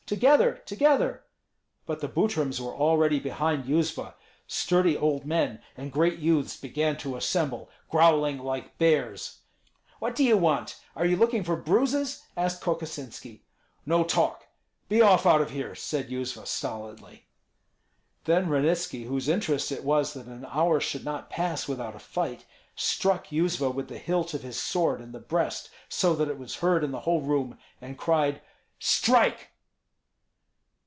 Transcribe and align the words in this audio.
together, 0.07 0.61
together!" 0.65 1.23
But 1.85 2.01
the 2.01 2.09
Butryms 2.09 2.59
were 2.59 2.73
already 2.75 3.17
behind 3.17 3.63
Yuzva; 3.63 4.15
sturdy 4.45 4.97
old 4.97 5.25
men 5.25 5.61
and 5.77 5.89
great 5.89 6.19
youths 6.19 6.57
began 6.57 6.97
to 6.97 7.15
assemble, 7.15 7.69
growling 7.89 8.37
like 8.37 8.77
bears. 8.77 9.39
"What 9.99 10.13
do 10.13 10.25
you 10.25 10.35
want? 10.35 10.77
Are 10.97 11.05
you 11.05 11.15
looking 11.15 11.45
for 11.45 11.55
bruises?" 11.55 12.23
asked 12.35 12.61
Kokosinski. 12.61 13.43
"No 13.85 14.03
talk! 14.03 14.47
Be 14.89 15.01
off 15.01 15.25
out 15.25 15.39
of 15.39 15.51
here!" 15.51 15.75
said 15.75 16.09
Yuzva, 16.09 16.45
stolidly. 16.45 17.23
Then 18.25 18.49
Ranitski, 18.49 19.05
whose 19.05 19.29
interest 19.29 19.71
it 19.71 19.85
was 19.85 20.13
that 20.13 20.25
an 20.25 20.45
hour 20.51 20.81
should 20.81 21.05
not 21.05 21.29
pass 21.29 21.69
without 21.69 21.95
a 21.95 21.99
fight, 21.99 22.45
struck 22.75 23.27
Yuzva 23.27 23.73
with 23.73 23.87
the 23.87 23.97
hilt 23.97 24.33
of 24.33 24.43
his 24.43 24.59
sword 24.59 24.99
in 24.99 25.13
the 25.13 25.19
breast, 25.19 25.69
so 25.87 26.13
that 26.15 26.27
it 26.27 26.37
was 26.37 26.57
heard 26.57 26.83
in 26.83 26.91
the 26.91 26.99
whole 27.07 27.21
room, 27.21 27.57
and 27.79 27.97
cried, 27.97 28.41
"Strike!" 28.77 29.47